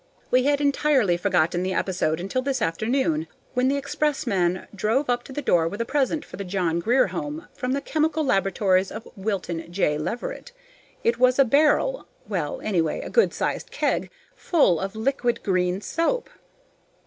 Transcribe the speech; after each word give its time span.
We 0.31 0.45
had 0.45 0.59
entirely 0.59 1.15
forgotten 1.15 1.61
the 1.61 1.75
episode 1.75 2.19
until 2.19 2.41
this 2.41 2.59
afternoon, 2.59 3.27
when 3.53 3.67
the 3.67 3.77
expressman 3.77 4.65
drove 4.73 5.11
up 5.11 5.23
to 5.25 5.31
the 5.31 5.43
door 5.43 5.67
with 5.67 5.79
a 5.79 5.85
present 5.85 6.25
for 6.25 6.37
the 6.37 6.43
John 6.43 6.79
Grier 6.79 7.05
Home 7.09 7.47
from 7.53 7.73
the 7.73 7.81
chemical 7.81 8.25
laboratories 8.25 8.91
of 8.91 9.07
Wilton 9.15 9.71
J. 9.71 9.99
Leverett. 9.99 10.53
It 11.03 11.19
was 11.19 11.37
a 11.37 11.45
barrel 11.45 12.07
well, 12.27 12.59
anyway, 12.61 13.01
a 13.01 13.11
good 13.11 13.31
sized 13.31 13.69
keg 13.69 14.09
full 14.35 14.79
of 14.79 14.95
liquid 14.95 15.43
green 15.43 15.81
soap! 15.81 16.31